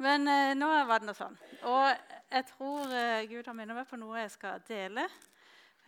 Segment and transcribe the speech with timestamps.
[0.00, 1.34] Men eh, nå var det noe sånn.
[1.68, 1.88] Og
[2.32, 5.02] jeg tror eh, Gud har minnet meg på noe jeg skal dele.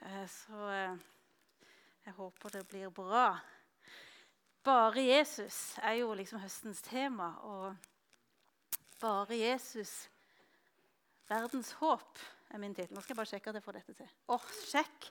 [0.04, 0.98] Eh, så eh,
[2.04, 3.30] jeg håper det blir bra.
[4.68, 7.30] Bare Jesus er jo liksom høstens tema.
[7.48, 7.72] Og
[9.00, 9.95] bare Jesus,
[11.31, 12.21] verdens håp,
[12.53, 12.93] er min tittel.
[12.93, 14.13] Nå skal jeg bare sjekke at jeg får dette til.
[14.29, 15.09] Åh, oh, sjekk!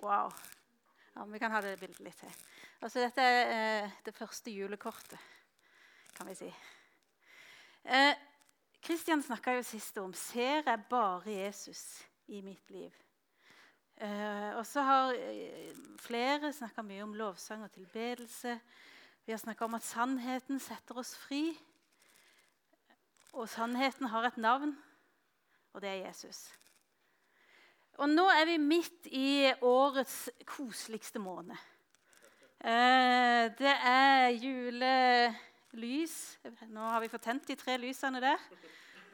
[0.00, 0.32] Wow.
[1.12, 2.32] Ja, Vi kan ha det bildet litt til.
[2.80, 3.52] Altså, dette er
[3.84, 5.20] eh, det første julekortet,
[6.16, 6.50] kan vi si.
[8.82, 11.82] Kristian snakka jo sist om ser jeg bare Jesus
[12.28, 12.94] i mitt liv.
[13.98, 18.54] Eh, og så har eh, flere snakka mye om lovsang og tilbedelse.
[19.26, 21.50] Vi har snakka om at sannheten setter oss fri.
[23.32, 24.76] Og sannheten har et navn,
[25.72, 26.46] og det er Jesus.
[27.98, 31.58] Og nå er vi midt i årets koseligste måned.
[32.62, 34.30] Eh, det er
[35.72, 36.38] julelys.
[36.68, 38.40] Nå har vi fått tent de tre lysene der.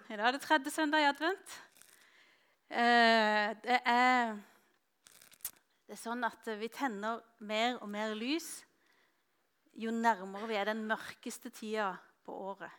[0.08, 1.54] I dag er det tredje søndag i advent.
[2.68, 4.36] Eh, det er,
[5.86, 8.64] det er sånn at vi tenner mer og mer lys
[9.74, 12.70] jo nærmere vi er den mørkeste tida på året.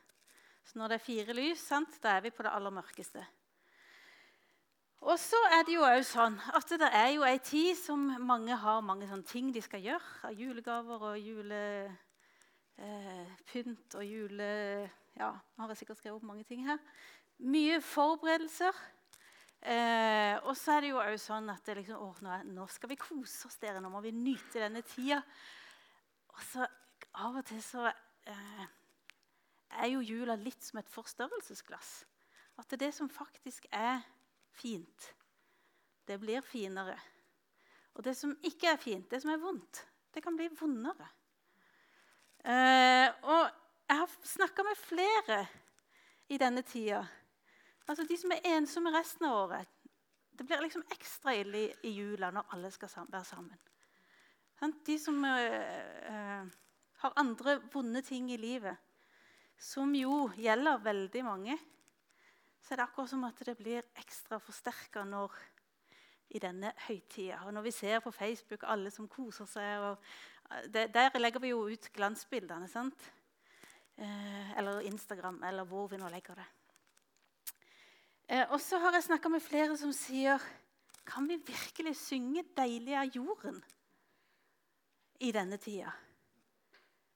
[0.66, 3.26] Så når det er fire lys, sant, da er vi på det aller mørkeste.
[5.06, 8.56] Og så er det jo òg sånn at det er jo ei tid som mange
[8.58, 10.16] har mange sånne ting de skal gjøre.
[10.26, 12.05] Av julegaver og julepynt
[12.78, 13.64] eh,
[13.96, 14.50] og jule...
[15.16, 16.82] Ja, nå har jeg sikkert skrevet opp mange ting her.
[17.40, 18.76] Mye forberedelser.
[19.66, 23.00] Eh, og så er det jo òg sånn at liksom, å, nå, nå, skal vi
[23.00, 23.80] kose oss, dere.
[23.82, 25.22] Nå må vi nyte denne tida.
[26.36, 26.68] Og så
[27.24, 28.68] av og til så eh,
[29.80, 31.98] er jo jula litt som et forstørrelsesglass.
[32.60, 34.04] At det er det som faktisk er
[34.56, 35.12] fint,
[36.08, 36.96] det blir finere.
[37.96, 39.82] Og det som ikke er fint, det som er vondt,
[40.14, 41.08] det kan bli vondere.
[42.46, 43.46] Eh, og
[43.90, 45.40] jeg har snakka med flere
[46.30, 47.02] i denne tida.
[47.88, 49.72] Altså De som er ensomme resten av året.
[50.36, 53.62] Det blir liksom ekstra ille i, jula når alle skal være sammen.
[54.86, 56.44] De som eh,
[57.02, 58.76] har andre vonde ting i livet,
[59.58, 61.58] som jo gjelder veldig mange
[62.66, 65.04] så er det akkurat som at det blir ekstra forsterka
[66.30, 67.44] i denne høytida.
[67.46, 71.54] Og når vi ser på Facebook alle som koser seg eh, det, Der legger vi
[71.54, 72.68] jo ut glansbildene.
[72.68, 73.12] sant?
[73.98, 76.48] Eh, eller Instagram, eller hvor vi nå legger det.
[78.28, 80.42] Eh, og så har jeg snakka med flere som sier
[81.06, 83.64] Kan vi virkelig synge 'Deilig av jorden'
[85.20, 85.92] i denne tida?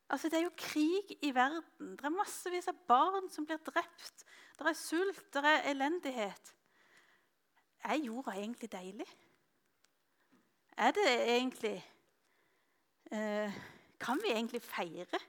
[0.09, 1.97] Altså, Det er jo krig i verden.
[1.97, 4.23] Det er massevis av barn som blir drept.
[4.57, 6.53] Det er sult, det er elendighet.
[7.83, 9.07] Er jorda egentlig deilig?
[10.77, 11.75] Er det egentlig
[13.11, 13.53] eh,
[13.99, 15.19] Kan vi egentlig feire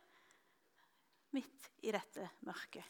[1.31, 2.84] midt i dette mørket?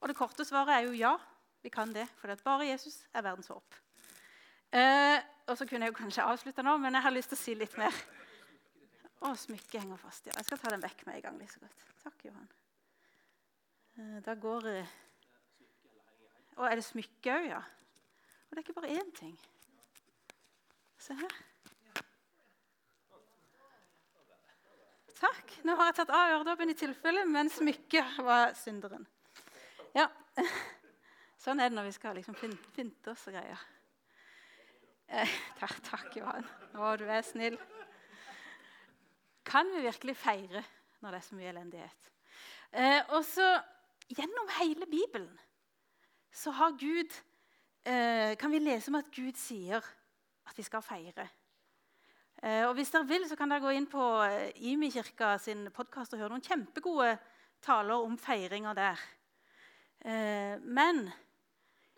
[0.00, 1.16] Og det korte svaret er jo ja,
[1.62, 2.06] vi kan det.
[2.20, 3.74] For bare Jesus er verdens håp.
[4.72, 7.42] Eh, og så kunne jeg jo kanskje avslutte nå, men jeg har lyst til å
[7.42, 7.94] si litt mer.
[9.24, 10.26] Å, smykket henger fast.
[10.28, 10.36] ja.
[10.36, 11.38] Jeg skal ta den vekk med en gang.
[11.40, 11.86] like så godt.
[12.02, 12.48] Takk, Johan.
[13.96, 14.94] Eh, da går eh,
[16.56, 17.60] Å, er det smykke òg, ja?
[18.46, 19.34] Og det er ikke bare én ting.
[21.02, 21.36] Se her.
[25.16, 25.52] Takk.
[25.64, 29.06] Nå har jeg tatt av øredobben i tilfelle, men smykket var synderen.
[29.96, 30.08] Ja.
[31.44, 32.36] Sånn er det når vi skal liksom
[32.74, 33.62] pynte oss og greier.
[35.06, 36.48] Eh, takk, takk, Johan.
[36.76, 37.56] Å, du er snill.
[39.46, 40.64] Kan vi virkelig feire
[41.04, 42.12] når det er så mye elendighet?
[42.72, 43.46] Eh, og så
[44.06, 45.32] Gjennom hele Bibelen
[46.36, 47.12] så har Gud,
[47.84, 49.80] eh, kan vi lese om at Gud sier
[50.46, 51.28] at vi skal feire.
[52.42, 55.70] Eh, og Hvis dere vil, så kan dere gå inn på eh, Imi kirka sin
[55.72, 57.14] podkast og høre noen kjempegode
[57.64, 59.00] taler om feiringer der.
[60.06, 61.08] Men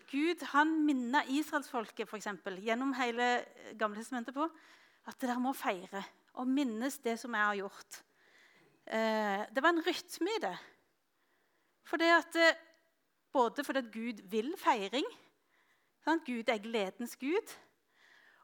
[0.09, 2.09] Gud han minner israelsfolket
[2.63, 3.27] gjennom hele
[3.77, 4.47] Gamle testamentet på
[5.11, 6.05] at dere må feire
[6.39, 7.99] og minnes det som jeg har gjort.
[8.87, 10.55] Det var en rytme i det.
[11.85, 12.39] For det at,
[13.39, 15.07] både fordi at Gud vil feiring
[16.05, 16.27] sant?
[16.27, 17.55] Gud er gledens gud.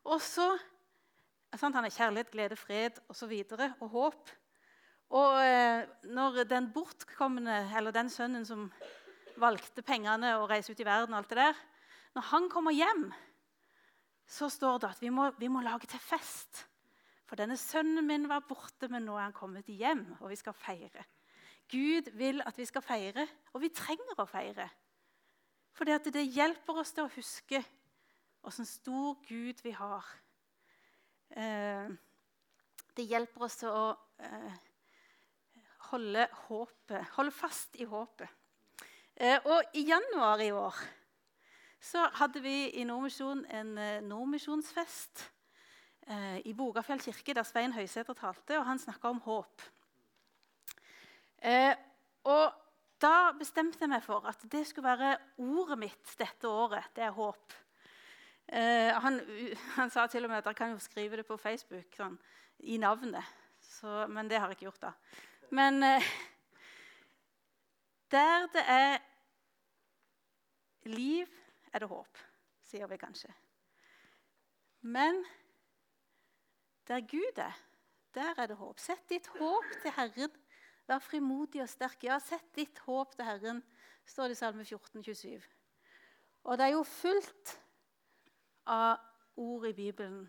[0.04, 0.52] Og så
[1.56, 1.76] sant?
[1.76, 3.32] Han er kjærlighet, glede, fred osv.
[3.32, 4.34] Og, så og håp.
[5.14, 8.66] Og eh, når den bortkomne, eller den sønnen som
[9.40, 11.64] valgte pengene og reise ut i verden, og alt det der,
[12.14, 13.08] når han kommer hjem,
[14.26, 16.64] så står det at vi må, vi må lage til fest.
[17.28, 20.56] For denne sønnen min var borte, men nå er han kommet hjem, og vi skal
[20.56, 21.04] feire.
[21.70, 24.68] Gud vil at vi skal feire, og vi trenger å feire.
[25.74, 27.58] For det, hjelper oss til å huske
[28.46, 30.06] åssen stor Gud vi har.
[31.34, 31.88] Eh,
[32.94, 33.88] det hjelper oss til å
[34.22, 34.60] eh,
[35.90, 38.30] holde, håpet, holde fast i håpet.
[39.18, 40.78] Eh, og i januar i år
[41.84, 43.74] så hadde vi i Nordmisjon en
[44.08, 45.26] nordmisjonsfest
[46.48, 49.62] i Bogafjell kirke, der Svein Høysæter talte, og han snakka om håp.
[52.32, 52.63] Og
[53.04, 56.88] da bestemte jeg meg for at det skulle være ordet mitt dette året.
[56.96, 57.56] Det er håp.
[58.48, 59.20] Eh, han,
[59.76, 62.16] han, sa til og med at dere kan jo skrive det på Facebook sånn,
[62.64, 63.24] i navnet.
[63.60, 64.92] Så, men det har jeg ikke gjort, da.
[65.54, 66.10] Men eh,
[68.12, 68.98] der det er
[70.88, 71.28] liv,
[71.72, 72.20] er det håp,
[72.68, 73.32] sier vi kanskje.
[74.84, 75.24] Men
[76.88, 77.56] der Gud er,
[78.14, 78.80] der er det håp.
[78.80, 80.40] Sett ditt håp til Herren.
[80.88, 82.04] Vær frimodig og sterk.
[82.04, 83.62] Ja, sett ditt håp til Herren,
[84.04, 85.40] står det i Salme 14, 27.
[86.44, 87.54] Og det er jo fullt
[88.68, 89.00] av
[89.40, 90.26] ord i Bibelen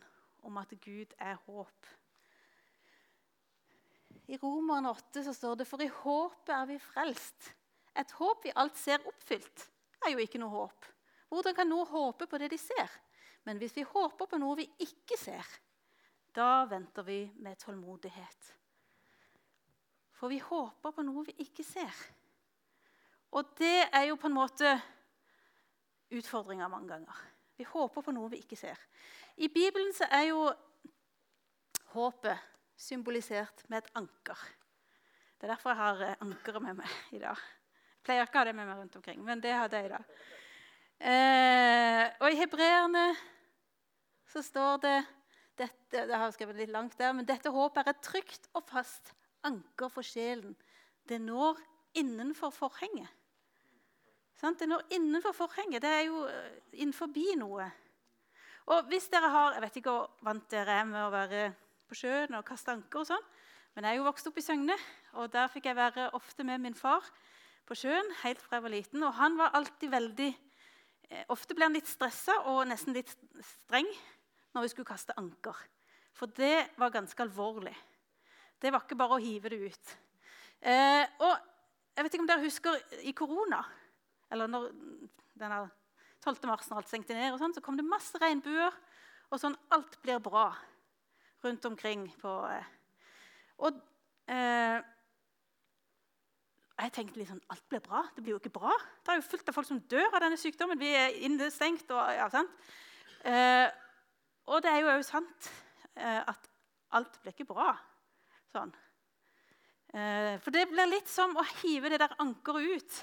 [0.47, 1.91] om at Gud er håp.
[4.27, 7.51] I Romerne 8 så står det for i håpet er vi frelst.
[7.95, 9.67] Et håp vi alt ser oppfylt,
[10.05, 10.87] er jo ikke noe håp.
[11.29, 12.91] Hvordan kan noe håpe på det de ser?
[13.45, 15.45] Men hvis vi håper på noe vi ikke ser,
[16.35, 18.55] da venter vi med tålmodighet.
[20.15, 22.03] For vi håper på noe vi ikke ser.
[23.35, 24.75] Og det er jo på en måte
[26.15, 27.23] utfordringa mange ganger.
[27.57, 28.79] Vi håper på noe vi ikke ser.
[29.35, 30.45] I Bibelen så er jo
[31.95, 32.39] håpet
[32.79, 34.39] symbolisert med et anker.
[35.35, 37.39] Det er derfor jeg har eh, ankeret med meg i dag.
[37.39, 39.93] Jeg pleier ikke å ha det med meg rundt omkring, men det hadde jeg i
[39.95, 40.17] dag.
[41.11, 43.05] Eh, og i hebreerne
[44.31, 44.95] så står det
[45.59, 48.63] dette, det har jeg skrevet litt langt der, men dette håpet er et trygt og
[48.67, 49.13] fast
[49.47, 50.55] anker for sjelen.
[51.05, 51.61] Det når
[51.95, 53.09] innenfor forhenget.
[54.59, 55.81] Det når innenfor forhenget.
[55.81, 57.69] Det er jo eh, innenfor noe.
[58.65, 61.53] Og hvis dere har, Jeg vet ikke hvor vant dere er med å være
[61.87, 63.25] på sjøen og kaste anker og sånn,
[63.75, 64.75] men jeg er jo vokst opp i Søgne,
[65.19, 67.03] og der fikk jeg være ofte med min far
[67.67, 69.03] på sjøen helt fra jeg var liten.
[69.03, 73.11] Og han var alltid veldig eh, Ofte ble han litt stressa og nesten litt
[73.43, 73.89] streng
[74.55, 75.57] når vi skulle kaste anker.
[76.15, 77.75] For det var ganske alvorlig.
[78.61, 79.95] Det var ikke bare å hive det ut.
[80.65, 81.33] Eh, og
[81.95, 83.61] jeg vet ikke om dere husker i korona,
[84.33, 84.69] eller når
[85.39, 85.59] denne
[86.23, 86.47] 12.
[86.49, 88.73] mars, når alt stengte ned, og sånn, så kom det masse regnbuer.
[89.33, 90.49] Og sånn alt blir bra
[91.45, 92.67] rundt omkring på eh,
[93.65, 93.77] Og
[94.31, 94.77] eh,
[96.75, 98.03] jeg tenkte litt sånn Alt blir bra.
[98.15, 98.73] Det blir jo ikke bra.
[99.01, 100.79] Det er jo fullt av folk som dør av denne sykdommen.
[100.81, 101.89] Vi er innestengt.
[101.91, 102.27] og ja?
[103.25, 103.67] Eh,
[104.45, 105.49] og det er jo òg sant
[105.95, 106.49] eh, at
[106.97, 107.71] alt blir ikke bra
[108.55, 108.71] sånn.
[109.95, 112.97] Eh, for det blir litt som å hive det der ankeret ut.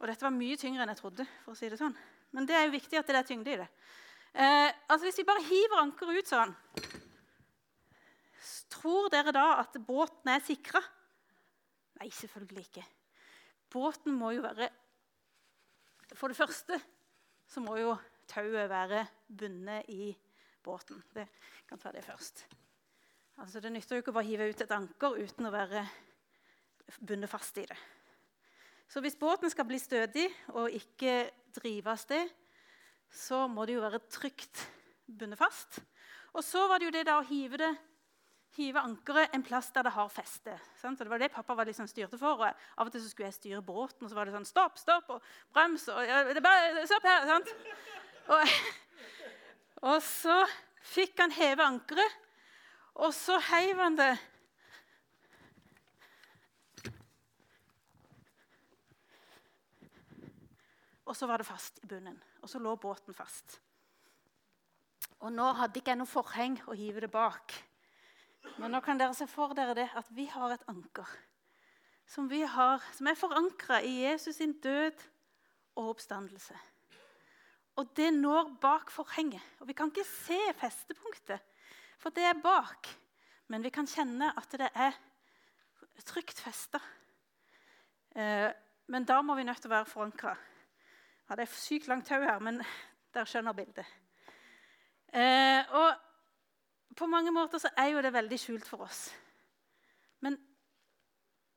[0.00, 1.26] Og dette var mye tyngre enn jeg trodde.
[1.44, 1.94] for å si det sånn.
[2.32, 3.68] Men det er jo viktig at det er tyngde i det.
[4.32, 6.54] Eh, altså Hvis vi bare hiver ankeret ut sånn,
[8.72, 10.80] tror dere da at båten er sikra?
[12.00, 12.86] Nei, selvfølgelig ikke.
[13.72, 14.70] Båten må jo være
[16.16, 16.76] For det første
[17.48, 17.94] så må jo
[18.28, 20.10] tauet være bundet i
[20.64, 21.00] båten.
[21.14, 21.28] Det
[21.68, 22.44] kan ta det først.
[23.42, 25.80] Altså, det nytter jo ikke å bare hive ut et anker uten å være
[27.02, 27.78] bundet fast i det.
[28.86, 31.24] Så hvis båten skal bli stødig og ikke
[31.56, 32.30] drive av sted,
[33.10, 34.62] så må det jo være trygt
[35.10, 35.80] bundet fast.
[36.36, 37.72] Og så var det jo det da å hive, det,
[38.60, 40.54] hive ankeret en plass der det har feste.
[40.78, 41.00] Sant?
[41.00, 42.38] Så det var det pappa var liksom styrte for.
[42.38, 44.78] og Av og til så skulle jeg styre båten, og så var det sånn Stopp,
[44.78, 45.90] stopp, og brems.
[45.90, 47.26] og ja, det bare, Stopp her!
[47.26, 47.54] sant?
[48.38, 48.58] Og,
[49.90, 50.44] og så
[50.94, 52.21] fikk han heve ankeret,
[52.94, 54.12] og så heiv han det
[61.12, 62.14] Og så var det fast i bunnen.
[62.40, 63.58] Og så lå båten fast.
[65.20, 67.52] Og nå hadde ikke jeg noe forheng å hive det bak.
[68.56, 71.10] Men nå kan dere se for dere det at vi har et anker
[72.08, 75.04] som, har, som er forankra i Jesus sin død
[75.76, 76.56] og oppstandelse.
[77.80, 79.42] Og det når bak forhenget.
[79.60, 81.40] Og vi kan ikke se festepunktet,
[82.00, 82.88] for det er bak.
[83.52, 84.96] Men vi kan kjenne at det er
[86.06, 86.80] trygt festa.
[88.16, 88.48] Eh,
[88.92, 90.32] men da må vi nødt til å være forankra.
[91.28, 92.60] Ja, det er sykt langt tau her, men
[93.14, 93.88] dere skjønner bildet.
[95.12, 99.06] Eh, og på mange måter så er jo det veldig skjult for oss.
[100.24, 100.36] Men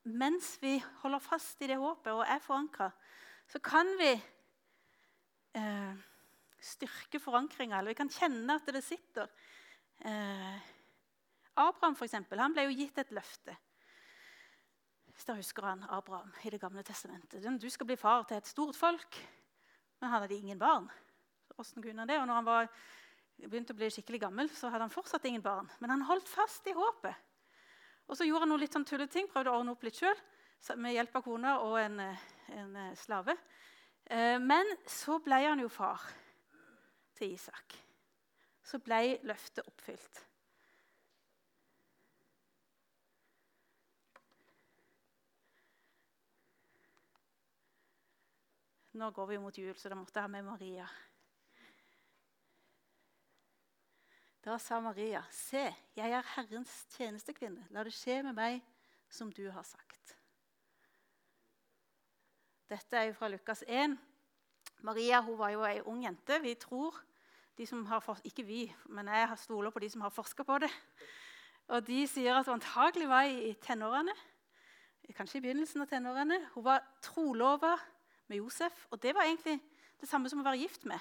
[0.05, 2.91] mens vi holder fast i det håpet og er forankra,
[3.49, 4.11] så kan vi
[5.59, 6.03] eh,
[6.61, 9.29] styrke forankringa, eller vi kan kjenne at det sitter.
[9.99, 10.57] Eh,
[11.55, 13.55] Abraham for eksempel, han ble jo gitt et løfte.
[15.15, 17.45] Hvis dere husker han, Abraham i Det gamle testamentet.
[17.61, 19.19] Du skal bli far til et stort folk.
[19.99, 20.89] Men han hadde ingen barn.
[21.55, 22.19] Kunne han det?
[22.19, 22.67] Og når han var,
[23.39, 25.69] begynte å bli skikkelig gammel, så hadde han fortsatt ingen barn.
[25.79, 27.15] Men han holdt fast i håpet.
[28.05, 30.19] Og så gjorde han noen litt sånn tulleting, prøvde å ordne opp litt sjøl
[30.81, 31.99] med hjelp av kona og en,
[32.57, 33.37] en slave.
[34.41, 36.03] Men så ble han jo far
[37.17, 37.84] til Isak.
[38.65, 40.23] Så ble løftet oppfylt.
[48.95, 50.87] Nå går vi mot jul, så da måtte jeg ha med Maria.
[54.45, 57.67] Da sa Maria, 'Se, jeg er Herrens tjenestekvinne.
[57.69, 58.61] La det skje med meg
[59.09, 60.15] som du har sagt.'
[62.69, 63.97] Dette er jo fra Lukas 1.
[64.81, 66.39] Maria hun var jo ei ung jente.
[66.41, 66.95] Vi tror,
[67.57, 70.71] de som har, Ikke vi, men jeg stoler på de som har forska på det.
[71.67, 74.13] Og De sier at hun antagelig var i tenårene.
[75.15, 76.39] Kanskje i begynnelsen av tenårene.
[76.53, 77.75] Hun var trolova
[78.27, 78.87] med Josef.
[78.91, 79.59] Og det var egentlig
[80.01, 80.99] det samme som å være gift med.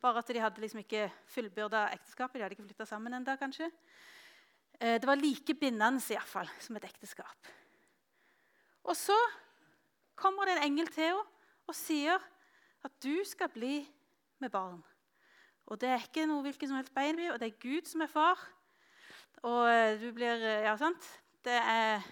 [0.00, 2.38] Bare at de hadde liksom ikke fullbyrda ekteskapet.
[2.38, 3.70] De hadde ikke flytta sammen enda, kanskje.
[4.80, 7.50] Eh, det var like bindende i fall, som et ekteskap.
[8.84, 9.16] Og så
[10.16, 11.26] kommer det en engel til henne
[11.68, 12.18] og sier
[12.84, 13.84] at du skal bli
[14.40, 14.80] med barn.
[15.66, 18.10] Og det er ikke noe hvilken som helst baby, og det er Gud som er
[18.10, 18.40] far.
[19.42, 21.06] Og eh, du blir eh, Ja, sant?
[21.44, 22.02] Det er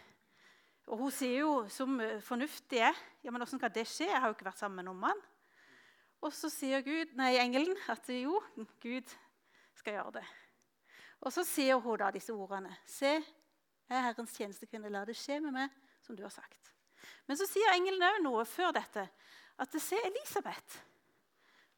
[0.88, 4.06] Og hun sier jo, som fornuftig er, ja, men åssen kan det skje?
[4.08, 5.20] Jeg har jo ikke vært sammen med noen mann.
[6.24, 8.40] Og så sier Gud, nei, engelen at jo,
[8.80, 9.12] Gud
[9.76, 10.24] skal gjøre det.
[11.20, 12.72] Og så sier hun da disse ordene.
[12.86, 14.90] Se, jeg er Herrens tjenestekvinne.
[14.92, 15.74] La det skje med meg
[16.04, 16.72] som du har sagt.
[17.28, 19.04] Men så sier engelen òg noe før dette.
[19.58, 20.78] At se Elisabeth,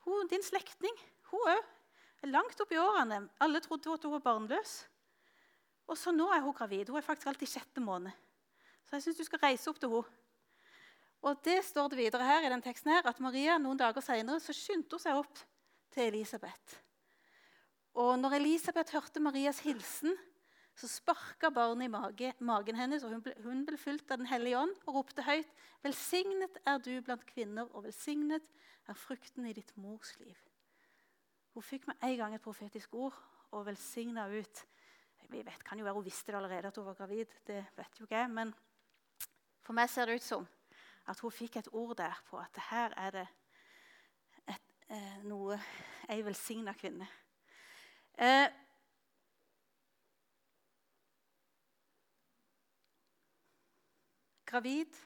[0.04, 0.96] hun, din slektning,
[1.32, 3.22] hun òg langt opp i årene.
[3.40, 4.74] Alle trodde at hun var barnløs.
[5.90, 6.90] Og så nå er hun gravid.
[6.90, 8.12] Hun er faktisk alltid sjette måned.
[8.86, 10.16] Så jeg syns du skal reise opp til henne.
[11.20, 14.40] Og det står det videre her i den teksten her, at Maria noen dager senere
[14.40, 15.42] skyndte hun seg opp
[15.92, 16.78] til Elisabeth.
[18.00, 20.16] Og når Elisabeth hørte Marias hilsen,
[20.80, 24.30] så sparka barnet i mage, magen hennes, og hun ble, hun ble fylt av Den
[24.30, 25.50] hellige ånd og ropte høyt.:
[25.84, 28.46] Velsignet er du blant kvinner, og velsignet
[28.88, 30.38] er frukten i ditt mors liv.
[31.54, 33.16] Hun fikk med en gang et profetisk ord
[33.50, 34.66] og velsigna ut.
[35.30, 38.00] Vi vet, kan jo være Hun visste det allerede at hun var gravid, det vet
[38.00, 38.30] jo ikke jeg.
[38.30, 38.54] Men
[39.62, 40.48] for meg ser det ut som
[41.06, 43.26] at hun fikk et ord der på at her er det
[44.48, 45.60] et, eh, noe
[46.10, 47.06] Ei velsigna kvinne.
[48.18, 48.48] Eh,
[54.46, 54.96] gravid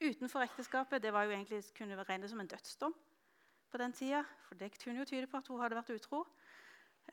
[0.00, 2.94] utenfor ekteskapet det var jo egentlig, kunne regnes som en dødsdom
[3.74, 4.22] på den tida.
[4.46, 6.20] For det kunne jo tyde på at hun hadde vært utro.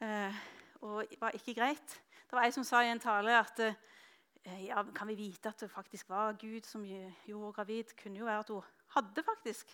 [0.01, 0.41] Eh,
[0.85, 1.95] og var ikke greit.
[2.27, 5.63] Det var ei som sa i en tale at eh, ja, kan vi vite at
[5.65, 7.95] det faktisk var Gud som gjorde henne gravid?
[7.97, 9.73] kunne jo være at hun hadde faktisk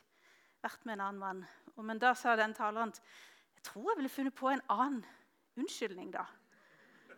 [0.63, 1.45] vært med en annen mann.
[1.75, 3.03] Og, men da sa den taleren at
[3.57, 5.05] jeg tror jeg ville funnet på en annen
[5.57, 6.23] unnskyldning da,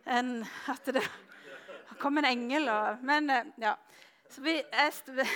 [0.08, 0.40] enn
[0.72, 1.04] at det
[2.00, 2.68] kom en engel.
[2.68, 3.76] Og, men eh, ja.
[4.30, 5.26] Så vi, jeg,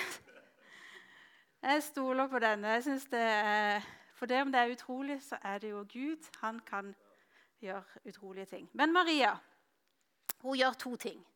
[1.71, 2.79] jeg stoler på denne.
[2.79, 6.29] Jeg synes det er, For det om det er utrolig, så er det jo Gud.
[6.41, 6.95] Han kan
[7.61, 8.71] gjøre utrolige ting.
[8.73, 9.35] Men Maria
[10.45, 11.27] hun gjør to ting.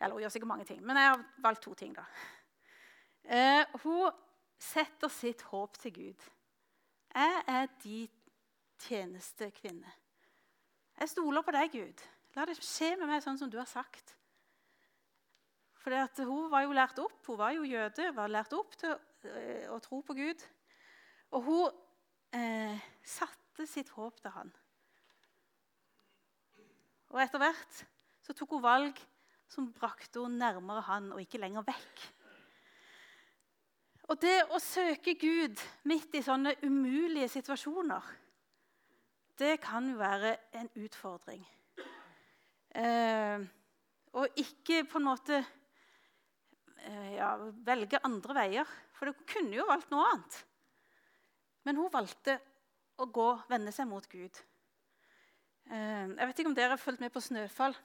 [0.00, 1.96] Eller hun gjør sikkert mange ting, men jeg har valgt to ting.
[1.96, 2.04] da.
[3.24, 4.10] Eh, hun
[4.58, 6.26] setter sitt håp til Gud.
[7.14, 8.10] Jeg er din
[8.78, 9.92] tjenestekvinne.
[11.00, 12.04] Jeg stoler på deg, Gud.
[12.34, 14.16] La det skje med meg sånn som du har sagt.
[15.82, 18.94] For hun var jo lært opp, hun var jo jøde, var lært opp til
[19.28, 20.44] eh, å tro på Gud.
[21.34, 21.78] Og hun
[22.36, 24.52] eh, satte sitt håp til han.
[27.14, 27.80] Og etter hvert
[28.24, 29.00] så tok hun valg
[29.50, 32.04] som brakte henne nærmere han og ikke lenger vekk.
[34.10, 38.04] Og det å søke Gud midt i sånne umulige situasjoner,
[39.40, 41.42] det kan jo være en utfordring.
[42.74, 43.44] Eh,
[44.14, 45.40] og ikke på en måte
[46.84, 47.30] Eh, ja,
[47.64, 48.72] velge andre veier.
[48.94, 50.40] For du kunne jo valgt noe annet.
[51.64, 52.38] Men hun valgte
[53.00, 54.40] å gå, vende seg mot Gud.
[55.70, 57.76] Eh, jeg vet ikke om dere har fulgt med på 'Snøfall'.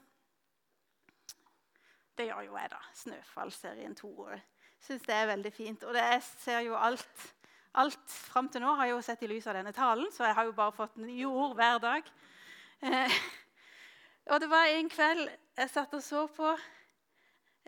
[2.18, 2.82] Det gjør jo jeg, da.
[2.94, 4.30] 'Snøfall'-serien 2.
[4.30, 4.42] Jeg
[4.80, 5.84] syns det er veldig fint.
[5.84, 7.36] Og jeg ser jo alt
[7.78, 10.34] Alt fram til nå har jeg jo sett i lys av denne talen, så jeg
[10.36, 12.08] har jo bare fått nye ord hver dag.
[12.82, 13.18] Eh,
[14.34, 16.50] og det var en kveld jeg satt og så på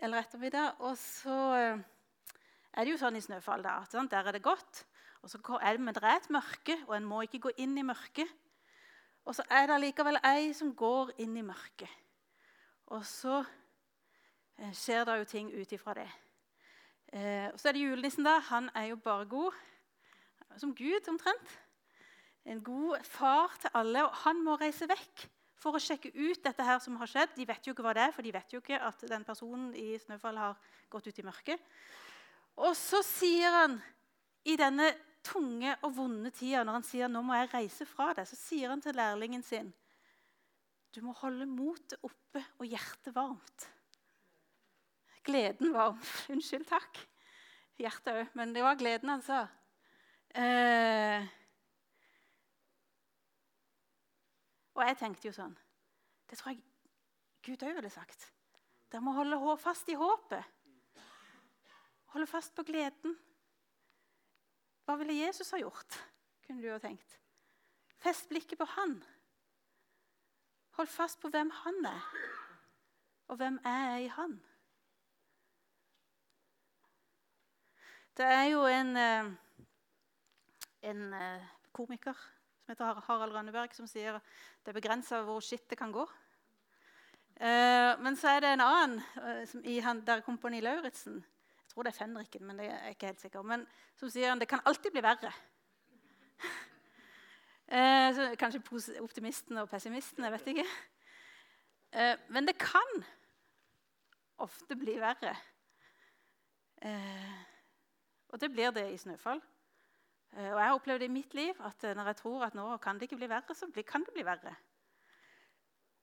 [0.02, 0.80] eller ettermiddag.
[0.82, 1.84] Og så eh,
[2.72, 4.82] er det jo sånn i Snøfall da, at der er det godt.
[5.22, 7.76] Og så er det, men det er et mørke, og en må ikke gå inn
[7.78, 8.30] i mørket.
[9.24, 11.90] Og så er det likevel ei som går inn i mørket.
[12.90, 13.38] Og så
[14.58, 16.08] eh, skjer det jo ting ut ifra det.
[17.12, 18.40] Eh, og så er det julenissen, da.
[18.50, 19.60] Han er jo bare god.
[20.58, 21.54] Som Gud, omtrent.
[22.44, 24.02] En god far til alle.
[24.04, 25.28] Og han må reise vekk
[25.62, 27.36] for å sjekke ut dette her som har skjedd.
[27.38, 29.70] De vet jo ikke hva det er, for de vet jo ikke at den personen
[29.78, 30.58] i Snøfall har
[30.90, 31.62] gått ut i mørket.
[32.58, 33.78] Og så sier han
[34.44, 34.90] i denne
[35.22, 38.70] tunge og vonde tida, når han sier 'nå må jeg reise fra deg', så sier
[38.70, 39.72] han til lærlingen sin
[40.92, 43.68] du må holde motet oppe og hjertet varmt.
[45.24, 46.00] Gleden varm.
[46.32, 47.00] Unnskyld, takk.
[47.80, 48.34] Hjertet òg.
[48.36, 49.46] Men det var gleden han sa.
[50.36, 51.24] Eh,
[54.72, 55.52] og jeg tenkte jo sånn
[56.24, 56.62] Det tror jeg
[57.44, 58.30] Gud òg ville sagt.
[58.88, 60.44] Dere må holde fast i håpet.
[62.12, 63.16] Holde fast på gleden.
[64.92, 65.94] Hva ville Jesus ha gjort?
[66.44, 67.14] kunne du jo tenkt.
[68.04, 68.98] Fest blikket på han.
[70.76, 72.10] Hold fast på hvem han er,
[73.32, 74.36] og hvem jeg er i han.
[78.20, 79.32] Det er jo en, eh,
[80.92, 82.12] en eh, komiker
[82.60, 86.04] som heter Harald Rønneberg, som sier det er begrensa hvor skittet kan gå.
[87.40, 91.24] Eh, men så er det en annen i der Kompani Lauritzen
[91.72, 93.46] tror det er Fenriken, men det er jeg ikke helt sikker.
[93.48, 93.64] Men
[93.98, 95.32] som sier det kan alltid bli verre.
[97.72, 98.60] Eh, kanskje
[99.00, 100.64] optimistene og pessimistene, jeg vet ikke.
[101.96, 102.98] Eh, men det kan
[104.44, 105.32] ofte bli verre.
[106.84, 107.38] Eh,
[108.28, 109.40] og det blir det i snøfall.
[110.36, 112.66] Eh, og jeg har opplevd i mitt liv at eh, når jeg tror at nå
[112.82, 114.54] kan det ikke bli verre, så kan det bli verre.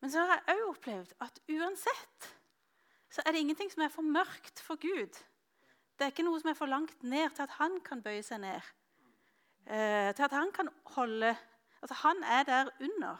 [0.01, 2.29] Men så har jeg òg opplevd at uansett
[3.09, 5.17] så er det ingenting som er for mørkt for Gud.
[5.99, 8.39] Det er ikke noe som er for langt ned til at han kan bøye seg
[8.39, 8.67] ned.
[9.67, 11.35] Eh, til at han kan holde
[11.81, 13.15] Altså, Han er der under.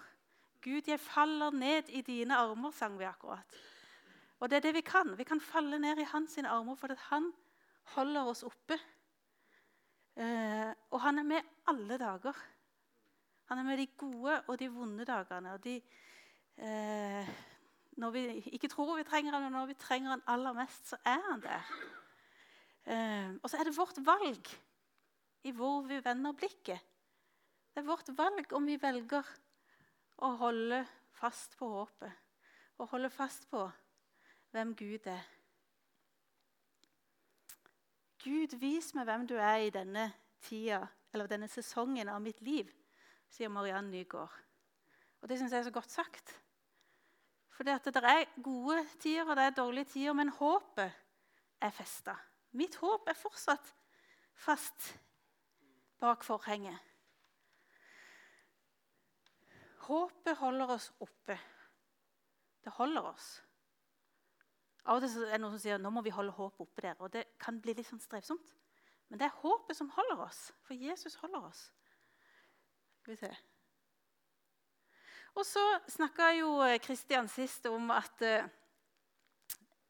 [0.64, 3.56] Gud, jeg faller ned i dine armer, sang vi akkurat.
[4.40, 5.18] Og det er det vi kan.
[5.18, 7.34] Vi kan falle ned i hans armer fordi han
[7.84, 8.80] holder oss oppe.
[10.16, 12.34] Eh, og han er med alle dager.
[13.46, 15.54] Han er med de gode og de vonde dagene.
[15.54, 15.82] Og de,
[16.58, 17.30] eh,
[17.92, 18.20] når vi
[18.52, 21.42] ikke tror vi trenger han, og når vi trenger han aller mest, så er han
[21.42, 21.99] der.
[22.90, 24.50] Eh, og så er det vårt valg
[25.46, 26.82] i hvor vi vender blikket.
[27.70, 29.28] Det er vårt valg om vi velger
[30.26, 30.82] å holde
[31.20, 32.26] fast på håpet
[32.80, 33.62] og holde fast på
[34.56, 35.22] hvem Gud er.
[38.24, 40.10] Gud, vis meg hvem du er i denne
[40.44, 40.82] tida,
[41.14, 42.68] eller denne sesongen av mitt liv,
[43.32, 44.34] sier Mariann Nygaard.
[45.22, 46.34] Og Det syns jeg er så godt sagt.
[47.54, 50.92] For det, det er gode tider og det er dårlige tider, men håpet
[51.62, 52.16] er festa.
[52.52, 53.74] Mitt håp er fortsatt
[54.34, 54.94] fast
[56.00, 56.80] bak forhenget.
[59.90, 61.38] Håpet holder oss oppe.
[62.64, 63.30] Det holder oss.
[64.86, 66.98] Av og til er det noen som sier nå må vi holde håpet oppe der.
[67.02, 68.56] Og det kan bli litt sånn strevsomt.
[69.10, 71.64] Men det er håpet som holder oss, for Jesus holder oss.
[73.02, 73.32] Skal vi se.
[75.38, 76.52] Og så snakka jo
[76.84, 78.50] Kristian sist om at uh,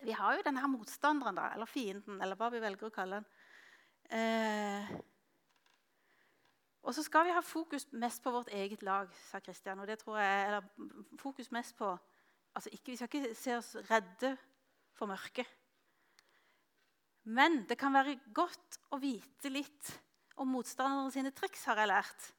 [0.06, 3.32] vi har jo denne motstanderen, da, eller fienden, eller hva vi velger å kalle den.
[4.20, 4.92] Eh,
[6.88, 9.80] og så skal vi ha fokus mest på vårt eget lag, sa Kristian.
[9.82, 11.92] Og det tror jeg, eller fokus mest på
[12.56, 14.32] altså ikke, Vi skal ikke se oss redde
[14.98, 15.46] for mørket.
[17.30, 19.92] Men det kan være godt å vite litt
[20.40, 22.30] om motstanderen sine triks, har jeg lært.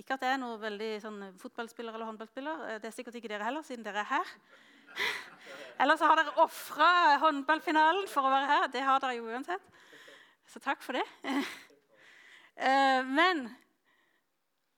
[0.00, 2.80] Ikke at jeg er noe veldig sånn, fotballspiller eller håndballspiller.
[2.82, 4.32] Det er sikkert ikke dere heller, siden dere er her.
[5.78, 6.88] Eller så har dere ofra
[7.22, 8.66] håndballfinalen for å være her.
[8.72, 9.64] Det har dere jo uansett.
[10.46, 11.06] Så takk for det.
[12.54, 13.40] Eh, men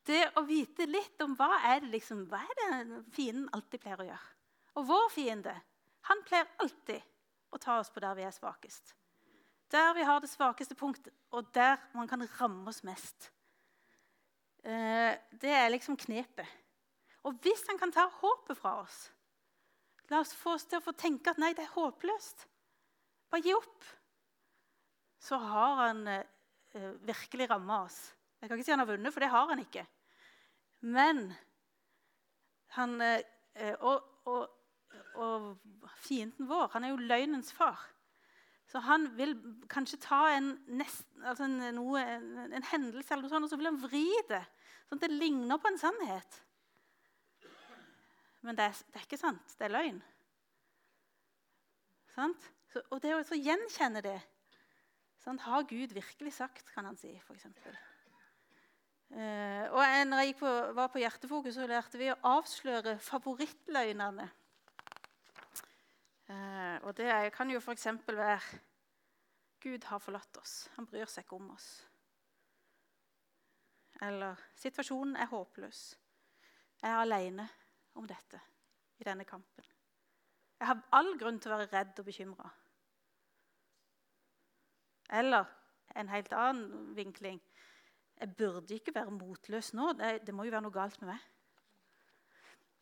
[0.09, 4.01] det å vite litt om hva er det liksom, hva er det fienden alltid pleier
[4.01, 4.31] å gjøre.
[4.81, 5.53] Og vår fiende
[6.09, 7.05] han pleier alltid
[7.53, 8.95] å ta oss på der vi er svakest.
[9.69, 13.29] Der vi har det svakeste punktet, og der man kan ramme oss mest.
[14.65, 16.49] Eh, det er liksom knepet.
[17.29, 19.11] Og hvis han kan ta håpet fra oss
[20.13, 22.47] La oss få oss til å få tenke at nei, det er håpløst.
[23.33, 23.87] Bare gi opp.
[25.19, 27.99] Så har han eh, virkelig ramma oss.
[28.39, 29.83] Jeg kan ikke si han har vunnet, for det har han ikke.
[30.87, 31.25] Men
[32.77, 34.47] han, eh, og, og,
[35.17, 35.51] og,
[36.05, 37.81] fienden vår, han er jo løgnens far.
[38.71, 39.35] Så han vil
[39.71, 43.59] kanskje ta en, nest, altså en, noe, en, en hendelse eller noe sånt, og så
[43.59, 44.43] vil han vri det
[44.87, 46.41] sånn at det ligner på en sannhet.
[48.47, 49.57] Men det er, det er ikke sant.
[49.59, 49.99] Det er løgn.
[52.15, 52.47] Sant?
[52.71, 54.19] Så, og det å gjenkjenne det
[55.25, 55.43] sant?
[55.43, 57.49] Har Gud virkelig sagt, kan han si, f.eks.
[59.07, 64.29] Uh, og når jeg på, var på Hjertefokus, så lærte vi å avsløre favorittløgnene.
[66.27, 67.87] Uh, og det kan jo f.eks.
[68.07, 68.63] være
[69.63, 70.57] Gud har forlatt oss.
[70.77, 71.69] Han bryr seg ikke om oss.
[74.07, 75.87] Eller situasjonen er håpløs.
[76.83, 77.49] Jeg er aleine
[77.97, 78.41] om dette.
[78.97, 79.65] i denne kampen.
[80.57, 82.47] Jeg har all grunn til å være redd og bekymra.
[85.19, 85.51] Eller
[85.95, 87.41] en helt annen vinkling
[88.17, 89.91] Jeg burde ikke være motløs nå.
[89.93, 91.25] Det, det må jo være noe galt med meg.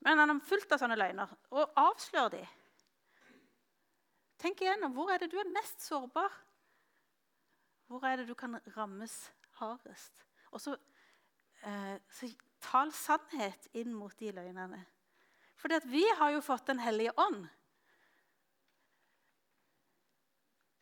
[0.07, 1.33] Men han er fullt av sånne løgner.
[1.51, 2.43] Og avslør de.
[4.39, 4.95] Tenk igjennom.
[4.95, 6.31] Hvor er det du er mest sårbar?
[7.91, 9.17] Hvor er det du kan rammes
[9.59, 10.23] hardest?
[10.55, 10.77] Og så,
[11.67, 12.31] eh, så
[12.63, 14.85] tal sannhet inn mot de løgnene.
[15.65, 17.47] For vi har jo fått Den hellige ånd.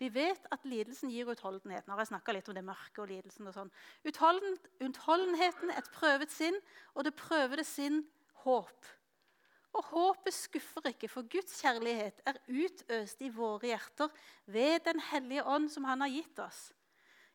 [0.03, 1.87] Vi vet at lidelsen gir utholdenhet.
[1.87, 3.47] Nå har jeg snakka litt om det mørke og lidelsen.
[3.47, 3.71] og sånn.
[4.03, 6.59] Utholden, utholdenheten et prøvet sinn,
[6.97, 8.03] og det prøvede sinn
[8.43, 8.91] håp.
[9.79, 14.11] Og håpet skuffer ikke, for Guds kjærlighet er utøst i våre hjerter
[14.51, 16.73] ved Den hellige ånd som Han har gitt oss.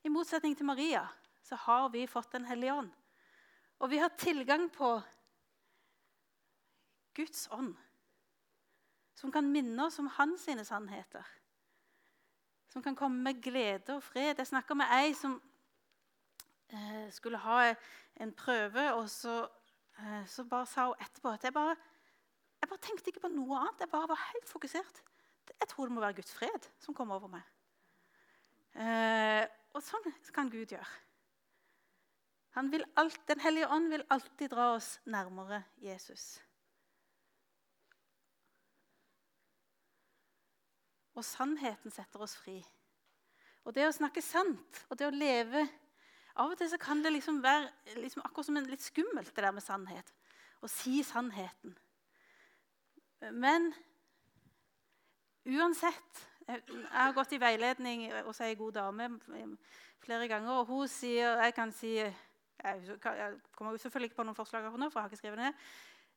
[0.03, 1.07] I motsetning til Maria
[1.41, 2.91] så har vi fått Den hellige ånd.
[3.79, 4.97] Og vi har tilgang på
[7.17, 7.73] Guds ånd,
[9.17, 11.25] som kan minne oss om hans sine sannheter
[12.77, 14.37] som kan komme med glede og fred.
[14.37, 15.39] Jeg snakka med ei som
[16.69, 17.73] eh, skulle ha
[18.21, 19.47] en prøve, og så,
[19.97, 21.75] eh, så, bare sa hun etterpå at jeg bare,
[22.61, 23.81] jeg bare tenkte ikke på noe annet.
[23.81, 25.03] Jeg bare var helt fokusert.
[25.59, 27.45] Jeg tror det må være Guds fred som kommer over meg.
[28.77, 31.03] Eh, og sånn kan Gud gjøre.
[32.57, 36.39] Alt, den hellige ånd vil alltid dra oss nærmere Jesus.
[41.17, 42.59] Og sannheten setter oss fri.
[43.65, 45.65] Og det å snakke sant og det å leve
[46.37, 49.41] Av og til så kan det liksom være liksom akkurat som en litt skummelt, det
[49.41, 50.11] der med sannhet.
[50.61, 51.73] Å si sannheten.
[53.33, 53.71] Men
[55.49, 56.61] uansett Jeg
[56.93, 59.09] har gått i veiledning hos ei god dame
[59.99, 64.69] flere ganger, og hun sier Jeg kan si Jeg kommer selvfølgelig ikke på noen forslag
[64.69, 65.65] for nå, for jeg har ikke skrevet ned.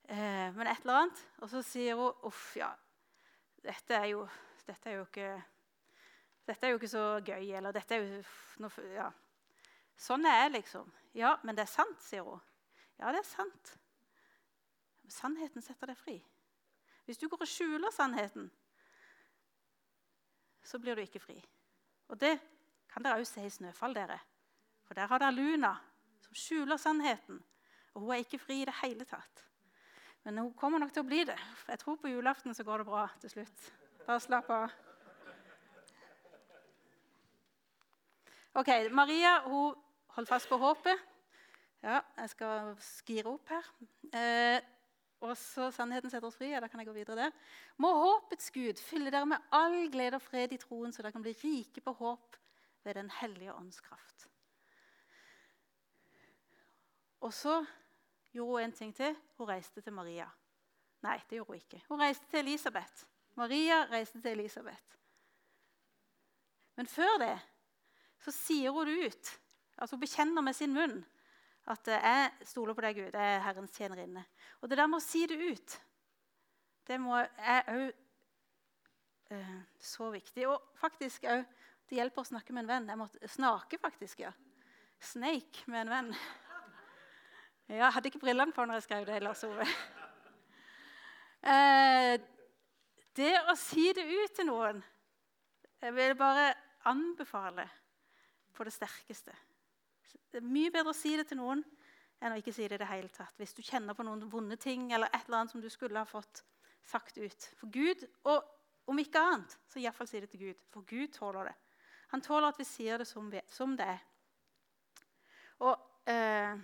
[0.08, 1.26] Eh, men et eller annet.
[1.40, 2.70] Og så sier hun uff, ja,
[3.64, 4.24] dette er jo
[4.70, 5.28] dette er jo ikke,
[6.54, 7.50] er jo ikke så gøy.
[7.58, 8.22] Eller dette er jo
[8.62, 9.10] noe, ja.
[10.00, 10.88] Sånn er jeg, liksom.
[11.18, 12.40] Ja, men det er sant, sier hun.
[13.00, 13.74] Ja, det er sant.
[15.10, 16.16] Sannheten setter deg fri.
[17.08, 18.46] Hvis du går og skjuler sannheten,
[20.62, 21.38] så blir du ikke fri.
[22.12, 22.36] Og det
[22.90, 24.18] kan dere òg se i 'Snøfall', dere.
[24.86, 25.74] For der har dere Luna,
[26.20, 27.42] som skjuler sannheten.
[27.94, 29.44] Og hun er ikke fri i det hele tatt.
[30.24, 31.38] Men hun kommer nok til å bli det.
[31.68, 33.70] Jeg tror på julaften så går det bra til slutt.
[34.06, 34.70] Bare slapp av.
[38.60, 39.76] Ok, Maria hun
[40.16, 41.06] holdt fast på håpet.
[41.82, 43.68] Ja, jeg skal skire opp her.
[44.12, 44.58] Eh,
[45.20, 46.50] og så Sannheten setter oss fri.
[46.50, 47.36] Ja, da kan jeg gå videre der.
[47.80, 51.24] Må håpets Gud fylle dere med all glede og fred i troen, så dere kan
[51.24, 52.36] bli rike på håp
[52.84, 54.26] ved Den hellige ånds kraft.
[57.20, 57.64] Og så
[58.32, 59.16] gjorde hun en ting til.
[59.36, 60.26] Hun reiste til Maria.
[61.04, 61.84] Nei, det gjorde hun ikke.
[61.88, 63.04] Hun reiste til Elisabeth.
[63.40, 64.98] Maria reiste til Elisabeth.
[66.76, 67.36] Men før det
[68.20, 69.30] så sier hun det ut.
[69.80, 70.98] Altså Hun bekjenner med sin munn
[71.70, 73.12] at 'jeg stoler på deg, Gud.
[73.12, 74.24] Jeg er Herrens tjenerinne'.
[74.60, 75.80] Og det der med å si det ut,
[76.86, 77.92] det må, er òg
[79.30, 80.48] eh, så viktig.
[80.48, 81.44] Og faktisk òg
[81.90, 82.88] Det hjelper å snakke med en venn.
[82.88, 84.20] Jeg måtte snake, faktisk.
[84.20, 84.30] ja.
[85.00, 86.14] Snake med en venn.
[87.68, 89.22] Jeg hadde ikke brillene på når jeg skrev det.
[89.22, 89.66] Lars Ove.
[91.42, 92.20] Eh,
[93.16, 94.82] det å si det ut til noen
[95.80, 96.52] Jeg vil bare
[96.90, 97.64] anbefale
[98.52, 99.32] på det sterkeste.
[100.30, 101.62] Det er mye bedre å si det til noen
[102.20, 103.32] enn å ikke si det i det hele tatt.
[103.40, 106.08] Hvis du kjenner på noen vonde ting eller et eller annet som du skulle ha
[106.08, 106.42] fått
[106.84, 107.48] sagt ut.
[107.56, 108.44] For Gud, og
[108.90, 110.64] om ikke annet, så iallfall si det til Gud.
[110.72, 111.56] For Gud tåler det.
[112.12, 114.04] Han tåler at vi sier det som, vi, som det er.
[115.64, 116.60] Og eh,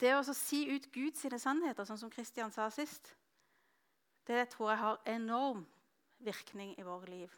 [0.00, 3.14] det å si ut Guds sannheter, sånn som Kristian sa sist
[4.28, 5.66] det tror jeg har enorm
[6.18, 7.34] virkning i våre liv.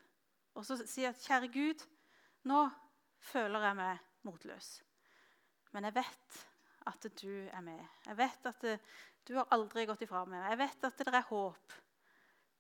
[0.55, 1.87] Og så si at 'Kjære Gud,
[2.45, 2.69] nå
[3.19, 4.83] føler jeg meg motløs.'
[5.73, 6.47] Men jeg vet
[6.87, 7.87] at du er med.
[8.07, 8.81] Jeg vet at
[9.29, 10.51] du har aldri gått ifra meg.
[10.51, 11.73] Jeg vet at det er håp.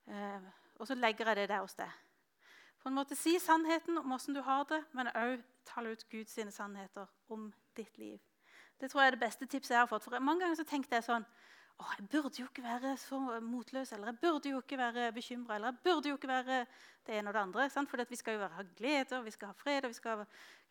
[0.06, 0.40] Eh,
[0.78, 1.90] og så legger jeg det der hos deg.
[2.80, 6.38] På en måte Si sannheten om åssen du har det, men òg tale ut Guds
[6.54, 8.20] sannheter om ditt liv.
[8.80, 10.04] Det tror jeg er det beste tipset jeg har fått.
[10.04, 11.26] For Mange ganger så tenkte jeg sånn
[11.80, 15.56] å, jeg burde jo ikke være så motløs, eller jeg burde jo ikke være bekymra,
[15.56, 16.58] eller jeg burde jo ikke være
[17.06, 17.68] det ene og det andre.
[17.70, 20.26] For vi skal jo ha glede, og vi skal ha fred, og vi skal ha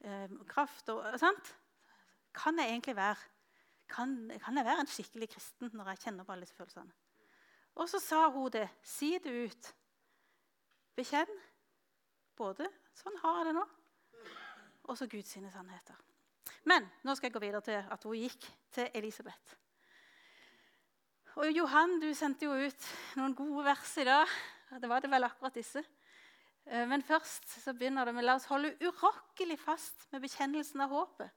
[0.06, 0.90] eh, kraft.
[0.94, 1.54] Og, sant?
[2.36, 3.28] Kan jeg egentlig være
[3.90, 6.94] kan, kan, jeg være en skikkelig kristen når jeg kjenner på alle disse følelsene?
[7.82, 8.68] Og så sa hun det.
[8.86, 9.72] Si det ut.
[11.00, 11.32] Bekjenn
[12.38, 12.68] både
[13.00, 13.68] 'Sånn har jeg det nå',
[14.84, 15.96] og så Guds sannheter.
[16.68, 19.56] Men nå skal jeg gå videre til at hun gikk til Elisabeth.
[21.40, 24.28] Og Johan, du sendte jo ut noen gode vers i dag.
[24.76, 25.80] Det var det vel akkurat disse.
[26.68, 30.92] Eh, men først så begynner det med la oss holde urokkelig fast med bekjennelsen av
[30.92, 31.32] håpet.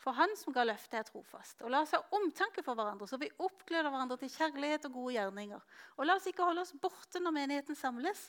[0.00, 1.58] For Han som ga løftet, er trofast.
[1.66, 5.18] Og la oss ha omtanke for hverandre, så vi oppgløder hverandre til kjærlighet og gode
[5.18, 5.68] gjerninger.
[5.98, 8.28] Og la oss ikke holde oss borte når menigheten samles,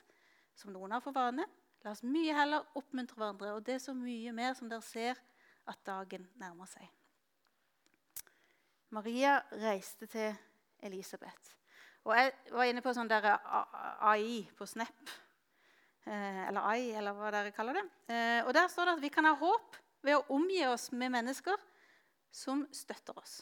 [0.58, 1.46] som noen har for vane.
[1.86, 5.22] La oss mye heller oppmuntre hverandre, og det er så mye mer som dere ser
[5.70, 6.90] at dagen nærmer seg.
[8.92, 10.34] Maria reiste til
[10.82, 11.56] Elisabeth.
[12.08, 15.12] Og jeg var inne på sånn der AI på Snap.
[16.02, 17.86] Eh, eller AI, eller hva dere kaller det.
[18.10, 21.14] Eh, og Der står det at vi kan ha håp ved å omgi oss med
[21.14, 21.58] mennesker
[22.34, 23.42] som støtter oss.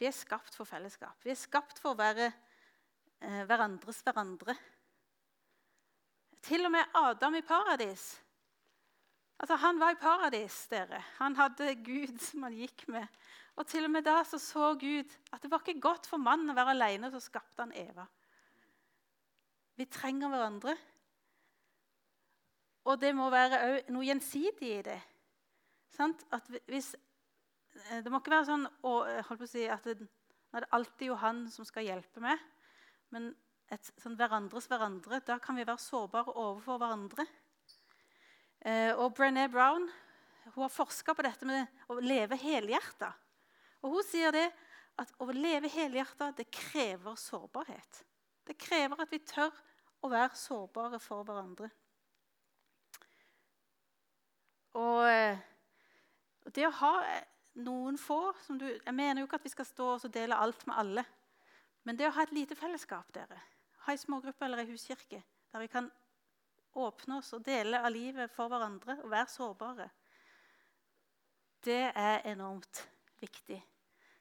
[0.00, 1.20] Vi er skapt for fellesskap.
[1.22, 4.56] Vi er skapt for å være eh, hverandres hverandre.
[6.44, 8.10] Til og med Adam i paradis.
[9.38, 11.02] Altså, Han var i paradis, dere.
[11.18, 13.06] Han hadde Gud som han gikk med.
[13.56, 16.50] Og til og med da så, så Gud at det var ikke godt for mannen
[16.50, 18.06] å være alene, så skapte han Eva.
[19.78, 20.74] Vi trenger hverandre.
[22.84, 24.98] Og det må være noe gjensidig i det.
[26.66, 28.94] Hvis, eh, det må ikke være sånn å,
[29.46, 30.08] si, at det,
[30.54, 32.42] er alltid jo han som skal hjelpe meg.
[33.14, 33.32] Men
[33.72, 37.26] et sånn hverandres hverandre, da kan vi være sårbare overfor hverandre.
[38.64, 39.84] Eh, og Brené Brown
[40.54, 43.10] hun har forska på dette med å leve helhjerta.
[43.84, 44.46] Og hun sier det
[45.00, 48.04] at å leve helhjerta det krever sårbarhet.
[48.46, 49.52] Det krever at vi tør
[50.04, 51.70] å være sårbare for hverandre.
[54.78, 55.42] Og eh,
[56.54, 57.26] det å ha eh,
[57.64, 60.78] noen få du, Jeg mener jo ikke at vi skal stå og dele alt med
[60.78, 61.04] alle.
[61.84, 63.38] Men det å ha et lite fellesskap, dere,
[63.84, 65.20] ha ei smågruppe eller ei huskirke,
[65.52, 65.90] der vi kan
[66.74, 69.88] åpne oss og dele av livet for hverandre og være sårbare,
[71.64, 72.82] det er enormt
[73.22, 73.60] viktig,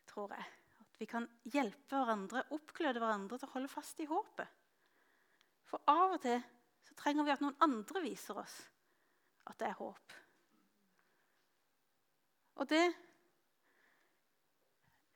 [0.08, 0.46] tror jeg.
[0.80, 4.60] At vi kan hjelpe hverandre, oppgløde hverandre til å holde fast i håpet.
[5.68, 6.40] For av og til
[6.84, 8.60] så trenger vi at noen andre viser oss
[9.50, 10.16] at det er håp.
[12.62, 12.84] Og det,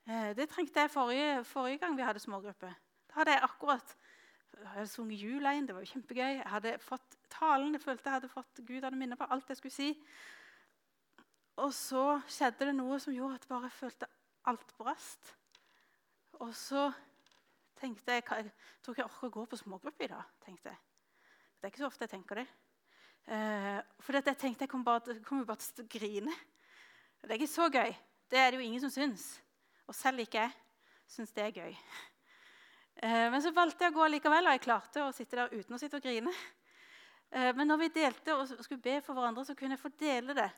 [0.09, 2.73] eh, det trengte jeg forrige, forrige, gang vi hadde smågruppe.
[3.07, 3.95] Da hadde jeg akkurat
[4.57, 6.33] jeg hadde sunget julein, det var jo kjempegøy.
[6.39, 9.59] Jeg hadde fått talen, jeg følte jeg hadde fått Gud hadde minnet på alt jeg
[9.59, 9.89] skulle si.
[11.63, 14.09] Og så skjedde det noe som gjorde at jeg bare følte
[14.47, 15.33] alt brast.
[16.43, 16.89] Og så
[17.77, 18.51] tenkte jeg jeg
[18.83, 20.23] tror ikke jeg orker å gå på smågruppe i dag.
[20.45, 20.79] tenkte jeg.
[21.57, 22.47] Det er ikke så ofte jeg tenker det.
[23.27, 26.35] Eh, for jeg tenkte jeg kommer bare, kom bare til å grine.
[27.23, 27.95] Det er ikke så gøy.
[28.29, 29.25] Det er det jo ingen som syns.
[29.87, 30.53] Og selv ikke jeg
[31.09, 31.73] syns det er gøy.
[32.97, 35.75] Eh, men så valgte jeg å gå likevel, og jeg klarte å sitte der uten
[35.75, 36.31] å sitte og grine.
[37.31, 40.35] Eh, men når vi delte og skulle be for hverandre, så kunne jeg få dele
[40.37, 40.49] det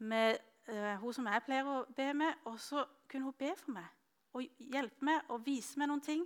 [0.00, 0.38] med
[0.70, 3.88] uh, hun som jeg pleier å be med, og så kunne hun be for meg
[4.32, 6.22] og hjelpe meg og vise meg noen ting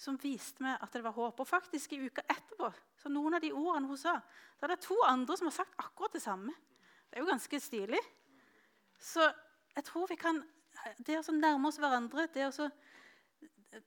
[0.00, 1.40] som viste meg at det var håp.
[1.40, 4.16] Og faktisk i uka etterpå, så noen av de ordene hun sa,
[4.58, 6.54] så er det to andre som har sagt akkurat det samme.
[7.08, 8.00] Det er jo ganske stilig.
[9.00, 9.24] Så
[9.76, 10.42] jeg tror vi kan
[11.04, 12.68] Det å nærme oss hverandre, det å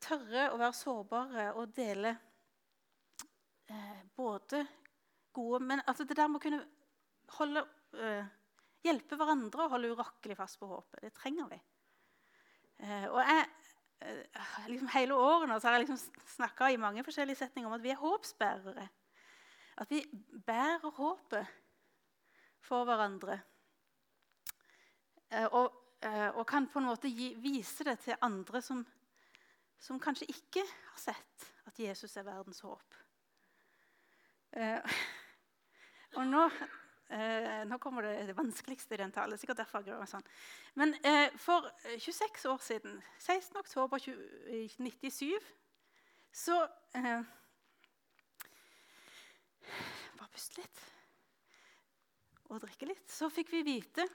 [0.04, 2.33] tørre å være sårbare og dele eh,
[4.16, 4.66] både
[5.34, 6.62] gode Men altså det der med å kunne
[7.38, 7.64] holde,
[7.98, 8.26] eh,
[8.86, 11.60] hjelpe hverandre og holde urokkelig fast på håpet, det trenger vi.
[12.84, 13.48] Eh, og jeg,
[14.02, 17.78] eh, liksom Hele året nå så har jeg liksom snakka i mange forskjellige setninger om
[17.78, 18.90] at vi er håpsbærere.
[19.78, 20.04] At vi
[20.46, 21.48] bærer håpet
[22.62, 23.40] for hverandre.
[25.32, 28.84] Eh, og, eh, og, kan på en måte gi, vise det til andre som,
[29.80, 33.03] som, kanskje ikke har sett at Jesus er verdens håp.
[34.54, 34.98] Eh,
[36.20, 36.44] og nå,
[37.70, 39.38] nå kommer det, det vanskeligste i den talen.
[39.38, 40.26] sikkert derfor jeg sånn.
[40.80, 40.96] Men
[41.42, 43.60] for 26 år siden, 16.
[43.60, 45.38] oktober 1997,
[46.34, 46.58] så
[50.18, 50.84] Bare puste litt
[52.54, 54.06] og drikke litt, så fikk vi vite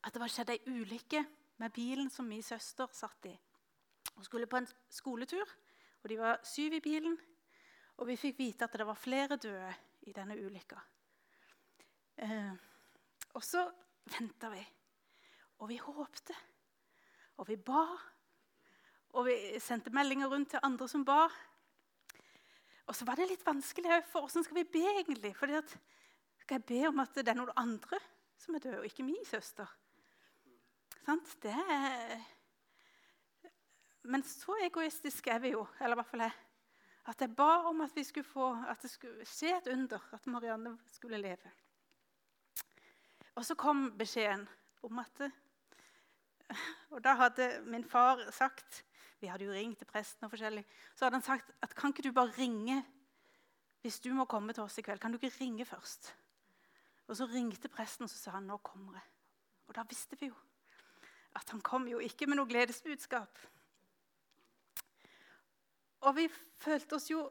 [0.00, 1.22] at det var skjedd ei ulykke
[1.60, 3.34] med bilen som min søster satt i.
[4.16, 5.48] Hun skulle på en skoletur,
[6.02, 7.18] og de var syv i bilen.
[8.00, 9.72] Og vi fikk vite at det var flere døde
[10.08, 10.78] i denne ulykka.
[12.24, 12.54] Eh,
[13.36, 13.66] og så
[14.16, 14.62] venta vi,
[15.60, 16.36] og vi håpte,
[17.36, 17.84] og vi ba.
[19.10, 21.24] Og vi sendte meldinger rundt til andre som ba.
[22.86, 25.34] Og så var det litt vanskelig for hvordan skal vi be egentlig?
[25.58, 25.76] At,
[26.42, 27.98] skal jeg be om at det er noen andre
[28.40, 29.68] som er døde, og ikke min søster?
[31.04, 31.36] Sant?
[31.42, 32.20] Det er...
[34.02, 36.36] Men så egoistiske er vi jo, eller i hvert fall jeg.
[37.10, 41.18] At jeg ba om at, få, at det skulle skje et under, at Marianne skulle
[41.18, 41.52] leve.
[43.34, 44.48] Og så kom beskjeden
[44.82, 45.30] om at
[46.90, 48.84] Og da hadde min far sagt
[49.20, 50.64] Vi hadde jo ringt til presten og forskjellig.
[50.94, 52.84] Så hadde han sagt at kan ikke du bare ringe
[53.80, 55.00] hvis du må komme til oss i kveld.
[55.00, 56.14] Kan du ikke ringe først?
[57.08, 59.06] Og så ringte presten og så sa han, nå kommer jeg.
[59.68, 60.36] Og da visste vi jo
[61.36, 63.38] at han kom jo ikke med noe gledesbudskap.
[66.00, 66.26] Og vi
[66.60, 67.24] følte oss jo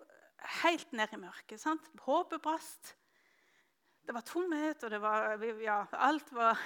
[0.61, 1.59] helt ned i mørket.
[1.59, 1.89] sant?
[2.05, 2.95] Håpet brast.
[4.05, 6.57] Det var tomhet, og det var, ja, alt var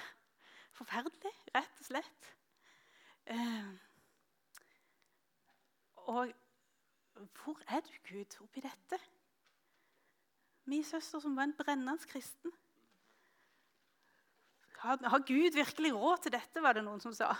[0.77, 2.29] forferdelig, rett og slett.
[3.25, 3.71] Eh,
[6.07, 6.33] og
[7.43, 8.99] hvor er du, Gud, oppi dette?
[10.65, 12.51] Min søster som var en brennende kristen.
[14.83, 17.31] Har, har Gud virkelig råd til dette, var det noen som sa.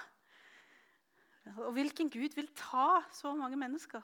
[1.58, 4.04] Og hvilken Gud vil ta så mange mennesker?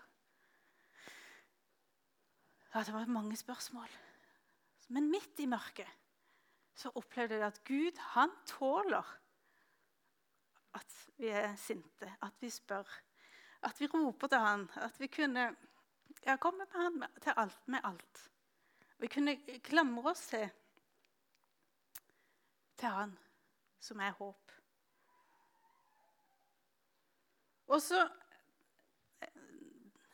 [2.73, 3.87] Ja, Det var mange spørsmål.
[4.87, 5.87] Men midt i mørket
[6.75, 9.17] så opplevde jeg at Gud han tåler
[10.73, 12.87] at vi er sinte, at vi spør,
[13.61, 15.55] at vi roper til han, at vi kunne
[16.25, 18.31] ja, komme med han til alt, med alt.
[18.97, 20.49] Vi kunne klamre oss til,
[22.77, 23.17] til han
[23.79, 24.51] som er håp.
[27.67, 28.09] Og så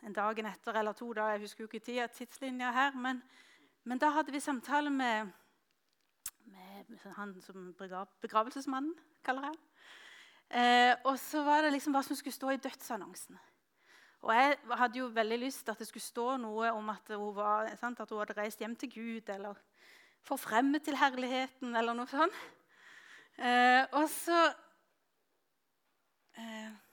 [0.06, 3.24] en dag etter eller to da, jeg husker jo ikke tida, tidslinja her, men,
[3.84, 5.32] men, da hadde vi samtale med,
[6.46, 7.72] med han som
[8.22, 8.94] begravelsesmannen,
[9.26, 9.58] kaller jeg
[10.62, 13.40] eh, Og så var det liksom hva som skulle stå i dødsannonsen.
[14.26, 17.34] Og jeg hadde jo veldig lyst til at det skulle stå noe om at hun,
[17.36, 19.58] var, sant, at hun hadde reist hjem til Gud, eller
[20.26, 22.40] forfremmet til herligheten, eller noe sånt.
[23.38, 24.40] Eh, og så
[26.38, 26.85] eh,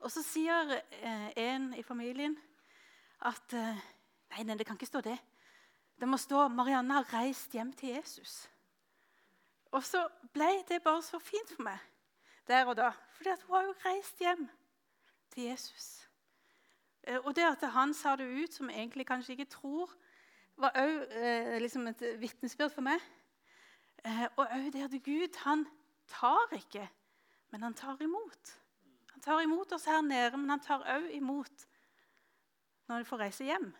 [0.00, 2.36] Og så sier eh, en i familien
[3.24, 3.80] at eh,
[4.34, 5.16] nei, nei, det kan ikke stå det.
[5.96, 8.48] Det må stå 'Marianne har reist hjem til Jesus'.
[9.72, 11.78] Og så ble det bare så fint for meg
[12.46, 12.90] der og da.
[13.12, 14.48] fordi hun har jo reist hjem
[15.30, 16.08] til Jesus.
[17.02, 19.90] Eh, og det at han sa det ut, som egentlig kanskje ikke tror,
[20.56, 23.00] var òg eh, liksom et vitnesbyrd for meg.
[24.04, 25.66] Eh, og òg det at Gud han
[26.08, 26.88] tar ikke,
[27.50, 28.54] men han tar imot.
[29.26, 31.64] Tar imot oss her nede, men han tar òg imot
[32.86, 33.72] når vi får reise hjem.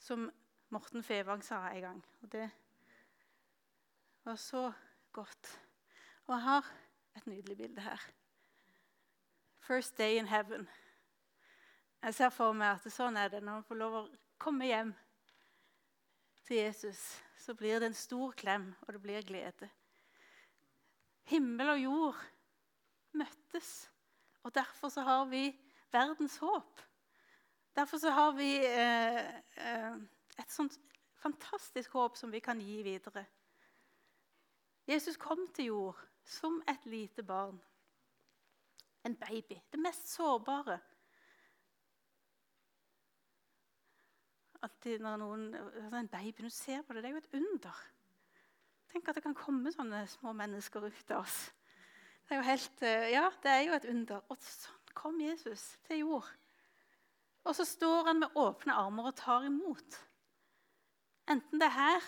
[0.00, 0.30] Som
[0.72, 2.00] Morten Fevang sa en gang.
[2.24, 2.46] Og det
[4.24, 4.70] var så
[5.12, 5.50] godt.
[6.24, 6.72] Og jeg har
[7.16, 8.08] et nydelig bilde her.
[9.60, 10.64] First day in heaven.
[12.02, 14.06] Jeg ser for meg at sånn er det når man får lov å
[14.40, 14.96] komme hjem
[16.44, 17.04] til Jesus
[17.44, 19.68] så blir det en stor klem, og det blir glede.
[21.28, 22.22] Himmel og jord
[23.18, 23.90] møttes,
[24.42, 25.46] og derfor så har vi
[25.92, 26.82] verdens håp.
[27.74, 29.20] Derfor så har vi eh,
[29.56, 29.96] eh,
[30.38, 30.78] et sånt
[31.18, 33.24] fantastisk håp som vi kan gi videre.
[34.86, 37.56] Jesus kom til jord som et lite barn.
[39.04, 39.56] En baby.
[39.72, 40.80] Det mest sårbare.
[44.64, 47.82] alltid når noen, altså En baby du ser på det, det er jo et under.
[48.92, 51.38] Tenk at det kan komme sånne små mennesker ut av oss.
[52.24, 54.22] Det er jo helt, eh, ja, det er jo et under.
[54.32, 56.28] Og sånn kom Jesus til jord.
[57.44, 59.98] Og så står han med åpne armer og tar imot.
[61.28, 62.06] Enten det er her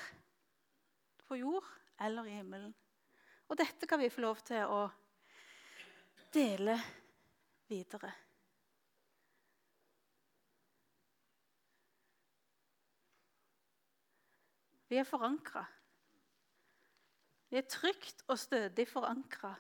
[1.28, 1.66] på jord
[2.00, 2.72] eller i himmelen.
[3.48, 4.86] Og dette kan vi få lov til å
[6.32, 6.78] dele
[7.68, 8.12] videre.
[14.88, 15.66] Vi er forankra.
[17.50, 19.52] Vi er trygt og stødig forankra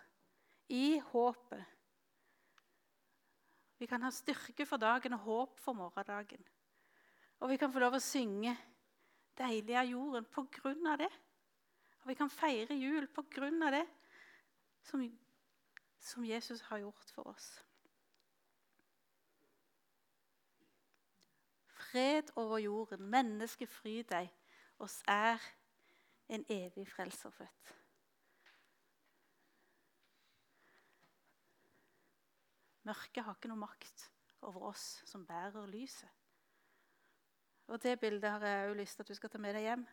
[0.68, 1.64] i håpet.
[3.78, 6.44] Vi kan ha styrke for dagen og håp for morgendagen.
[7.40, 8.56] Og vi kan få lov å synge
[9.36, 11.12] 'Deilig er jorden' på grunn av det.
[12.00, 13.84] Og vi kan feire jul på grunn av det
[14.82, 15.02] som,
[16.00, 17.64] som Jesus har gjort for oss.
[21.66, 24.32] Fred over jorden, menneske fry deg
[24.78, 25.42] oss er
[26.28, 27.74] en evig frelser født.
[32.86, 34.06] Mørket har ikke noe makt
[34.46, 36.10] over oss som bærer lyset.
[37.66, 39.86] Og Det bildet har jeg også lyst til at du skal ta med deg hjem.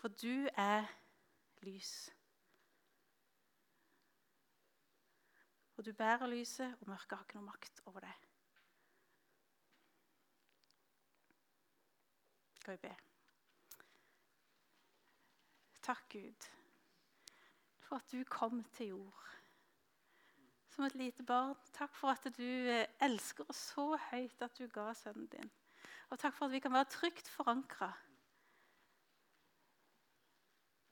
[0.00, 0.86] For du er
[1.66, 1.92] lys.
[5.76, 8.26] Og du bærer lyset, og mørket har ikke noe makt over deg.
[12.62, 12.96] Skal vi be.
[15.84, 16.50] Takk, Gud,
[17.84, 19.34] for at du kom til jord
[20.74, 21.54] som et lite barn.
[21.72, 25.50] Takk for at du eh, elsker oss så høyt at du ga sønnen din.
[26.10, 27.92] Og takk for at vi kan være trygt forankra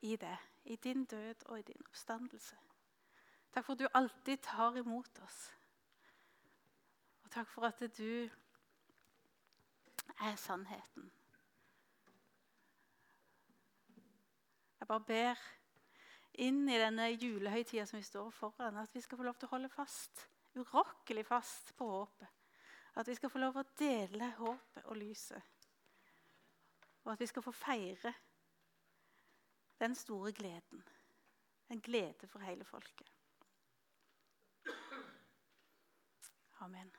[0.02, 0.36] i det.
[0.64, 2.56] I din død og i din oppstandelse.
[3.52, 5.40] Takk for at du alltid tar imot oss.
[7.24, 8.28] Og takk for at du
[10.20, 11.10] er sannheten.
[14.80, 15.34] Jeg bare ber
[16.40, 19.54] inn i denne julehøytida som vi står foran, at vi skal få lov til å
[19.56, 20.26] holde fast,
[20.56, 22.28] urokkelig fast på håpet.
[22.96, 25.68] At vi skal få lov til å dele håpet og lyset.
[27.04, 28.12] Og at vi skal få feire
[29.80, 30.84] den store gleden.
[31.72, 33.08] En glede for hele folket.
[36.60, 36.92] Amen.